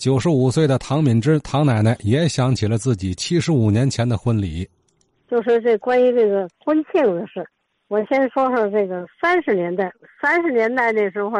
[0.00, 4.66] 九十五岁的唐敏芝唐奶奶也想起了自己七十五年前的婚礼。
[5.28, 7.46] 就是这关于这个婚庆的事，
[7.88, 9.92] 我先说说这个三十年代。
[10.18, 11.32] 三十年代那时候，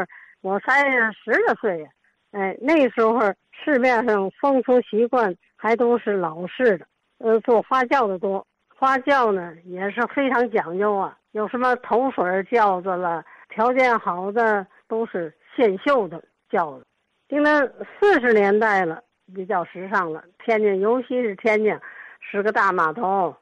[0.43, 1.89] 我才十来岁呀，
[2.33, 3.19] 哎，那时候
[3.51, 6.85] 市面上风俗习惯还都是老式的，
[7.17, 8.47] 呃，做花轿的多。
[8.77, 12.23] 花轿呢也是非常讲究啊，有什么头水
[12.53, 16.85] 轿子了，条件好的都是现绣的轿子。
[17.31, 19.01] 今年四十年代了，
[19.33, 20.25] 比较时尚了。
[20.45, 21.79] 天津，尤其是天津，
[22.21, 23.33] 是个大码头，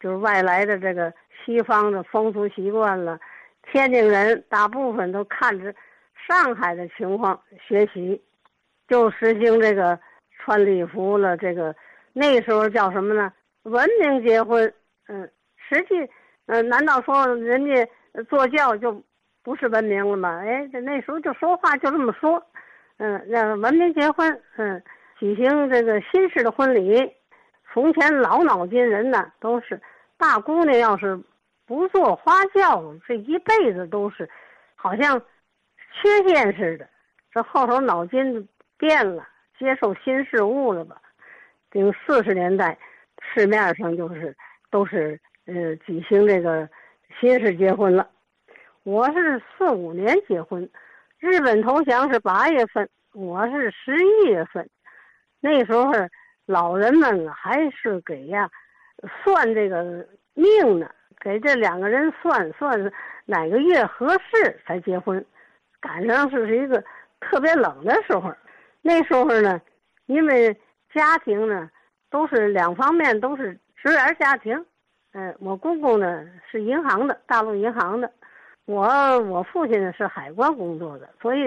[0.00, 3.16] 就是外来的这个西方的风俗习惯了。
[3.62, 5.72] 天津人大部分都看着
[6.26, 8.20] 上海的情况学习，
[8.88, 9.96] 就实行这个
[10.40, 11.36] 穿礼服了。
[11.36, 11.72] 这个
[12.12, 13.32] 那时候叫什么呢？
[13.62, 14.74] 文明结婚。
[15.06, 15.94] 嗯，实际，
[16.46, 17.88] 嗯，难道说人家
[18.28, 19.00] 坐轿就
[19.44, 20.42] 不是文明了吗？
[20.44, 22.44] 哎，这那时候就说话就这么说。
[22.98, 24.82] 嗯，让文明结婚，嗯，
[25.18, 27.12] 举行这个新式的婚礼。
[27.72, 29.80] 从前老脑筋人呢，都是
[30.16, 31.20] 大姑娘要是
[31.66, 34.28] 不做花轿，这一辈子都是
[34.74, 35.20] 好像
[35.92, 36.88] 缺陷似的。
[37.30, 40.96] 这后头脑筋变了，接受新事物了吧？
[41.70, 42.78] 顶四十年代，
[43.20, 44.34] 市面上就是
[44.70, 46.66] 都是呃举行这个
[47.20, 48.08] 新式结婚了。
[48.84, 50.66] 我是四五年结婚。
[51.18, 54.68] 日本投降是八月份，我是十一月份。
[55.40, 55.90] 那时候
[56.44, 58.50] 老人们还是给呀
[59.24, 62.92] 算这个命呢，给这两个人算算
[63.24, 65.24] 哪个月合适才结婚。
[65.80, 66.84] 赶上是一个
[67.20, 68.32] 特别冷的时候，
[68.82, 69.60] 那时候呢，
[70.06, 70.54] 因为
[70.92, 71.70] 家庭呢
[72.10, 74.64] 都是两方面都是职员家庭。
[75.12, 78.12] 嗯，我公公呢是银行的，大陆银行的。
[78.66, 81.44] 我我父亲呢是海关工作的，所以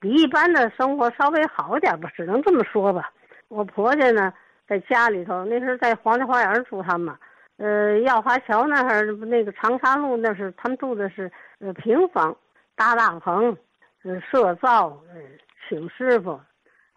[0.00, 3.12] 比一般的生活稍微好点吧，只能这么说吧。
[3.46, 4.34] 我婆家呢，
[4.66, 7.14] 在家里头，那是在皇家花园住他们，
[7.58, 11.30] 呃，耀华桥那儿那个长沙路那是他们住的是
[11.60, 12.36] 呃平房，
[12.74, 13.56] 搭大棚，
[14.02, 15.20] 呃设灶，呃
[15.68, 16.40] 请师傅，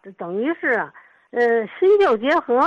[0.02, 0.92] 这等于是啊，
[1.30, 1.40] 呃
[1.78, 2.60] 新旧结合。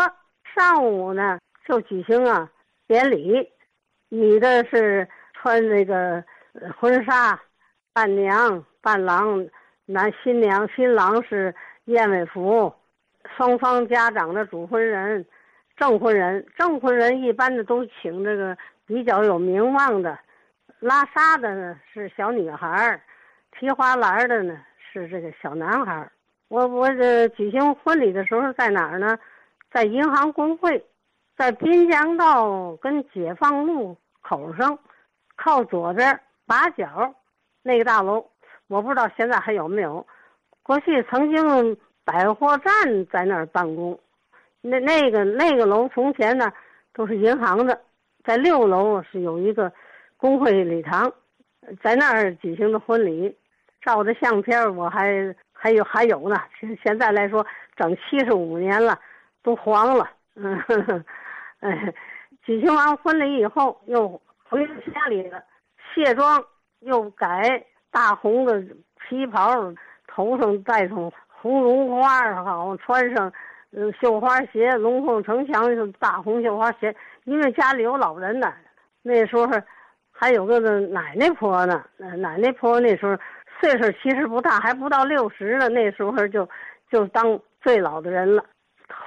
[0.56, 2.50] 上午呢就举行啊
[2.88, 3.46] 典礼，
[4.08, 6.24] 女的是穿那个。
[6.80, 7.40] 婚纱，
[7.94, 9.48] 伴娘、伴郎，
[9.86, 11.54] 男新娘、新郎是
[11.86, 12.74] 燕尾服，
[13.36, 15.26] 双方家长的主婚人、
[15.76, 20.18] 证婚人，证婚人一般的都请这个比较有名望的，
[20.80, 23.02] 拉沙的呢是小女孩儿
[23.52, 24.58] 提花篮的呢
[24.92, 26.12] 是这个小男孩儿
[26.48, 29.18] 我我这举行婚礼的时候在哪儿呢？
[29.72, 30.86] 在银行工会，
[31.36, 34.78] 在滨江道跟解放路口上，
[35.36, 36.18] 靠左边。
[36.46, 37.14] 八角
[37.64, 38.26] 那个大楼，
[38.68, 40.06] 我不知道现在还有没有。
[40.64, 44.00] 过去曾经百货站在那儿办公，
[44.62, 46.52] 那那个那个楼从前呢
[46.94, 47.82] 都是银行的，
[48.24, 49.72] 在六楼是有一个
[50.18, 51.12] 工会礼堂，
[51.84, 53.36] 在那儿举行的婚礼，
[53.82, 56.40] 照的相片我还还有还有呢。
[56.60, 57.46] 现现在来说，
[57.76, 59.00] 整七十五年了，
[59.44, 60.10] 都黄了。
[60.36, 60.60] 嗯，
[61.62, 61.94] 哎，
[62.44, 64.20] 举行完婚礼以后又
[64.50, 65.44] 回家里了。
[65.96, 66.44] 卸妆，
[66.82, 68.62] 又改大红的
[69.08, 69.50] 旗袍，
[70.06, 73.32] 头上戴上红绒花好穿上，
[73.72, 76.94] 呃，绣花鞋，龙凤呈祥大红绣花鞋。
[77.24, 78.54] 因为家里有老人呢，
[79.04, 79.48] 那时候
[80.12, 81.82] 还有个奶奶婆呢。
[81.98, 83.18] 奶奶婆那时候
[83.62, 85.70] 岁数其实不大，还不到六十呢。
[85.70, 86.48] 那时候就
[86.92, 88.44] 就当最老的人了。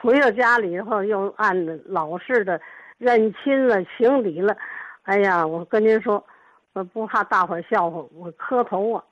[0.00, 2.58] 回到家里以后，又按老式的
[2.96, 4.56] 认亲了，行礼了。
[5.02, 6.24] 哎呀，我跟您说。
[6.84, 9.04] 不怕大伙笑话，我磕头啊，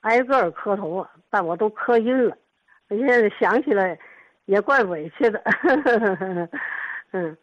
[0.00, 2.36] 挨个儿磕头啊，但我都磕晕了。
[2.88, 3.98] 现在想起来，
[4.44, 5.42] 也怪委屈的。
[7.12, 7.36] 嗯，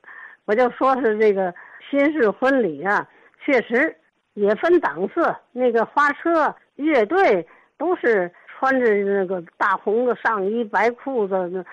[0.46, 1.53] 我就说是这个
[1.90, 3.08] 新式婚礼啊，
[3.44, 3.96] 确实
[4.34, 5.35] 也分档次。
[5.52, 7.47] 那个花车、乐队
[7.78, 11.66] 都是穿着那个大红的上衣、白裤子，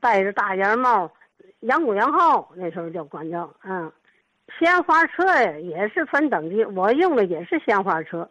[0.00, 1.10] 戴着大檐帽，
[1.60, 3.90] 扬鼓扬号，那时候叫管叫嗯。
[4.58, 6.64] 鲜花车呀，也是分等级。
[6.64, 8.28] 我用的也是鲜花车，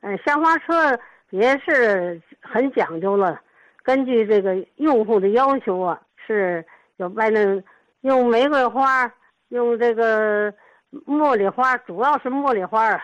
[0.00, 0.98] 嗯，鲜花车
[1.30, 3.40] 也是很讲究了。
[3.82, 6.64] 根据这个用户的要求啊，是
[6.96, 7.62] 有卖那
[8.02, 9.12] 用玫瑰花，
[9.48, 10.52] 用这个
[11.06, 13.02] 茉莉花，主要是茉莉花啊，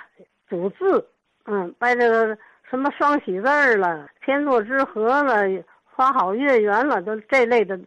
[0.48, 1.06] 组字，
[1.44, 2.36] 嗯，摆这个
[2.68, 5.44] 什么双喜字了、天作之合了、
[5.84, 7.78] 花好月圆了，都这类的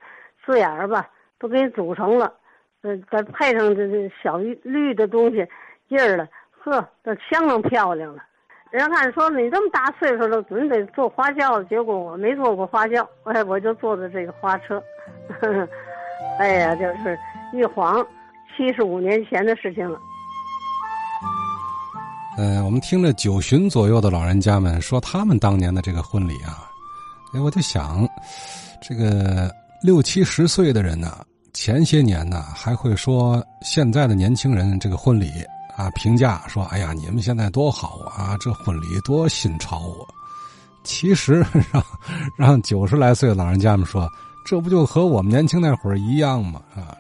[0.45, 1.07] 字眼儿吧，
[1.38, 2.33] 都给你组成了。
[2.81, 5.46] 呃，再配上这这小绿绿的东西，
[5.90, 6.28] 印儿了，
[6.64, 8.24] 呵，都相当漂亮了。
[8.72, 11.62] 人看说你这么大岁数了，准得坐花轿。
[11.64, 14.81] 结果我没坐过花轿，哎，我就坐的这个花车。
[15.42, 15.68] 呵 呵
[16.38, 17.18] 哎呀，就是
[17.52, 18.06] 一晃
[18.56, 20.00] 七十五年前的事情了。
[22.38, 26.70] 呃，我们听着九旬左右的老人家们说他们当年的这个婚礼啊，
[27.34, 28.08] 哎，我就想，
[28.81, 29.52] 这个
[29.84, 31.08] 六七十岁的人呢，
[31.54, 35.31] 前些年呢还会说现在的年轻人这个婚礼
[35.75, 40.04] 啊，评价说，哎呀，你们现在多好啊，这婚礼多新潮啊。
[40.84, 41.84] 其实让
[42.38, 44.10] 让九十来岁的老人家们说，
[44.46, 46.62] 这不就和我们年轻那会儿一样吗？
[46.75, 46.96] 啊。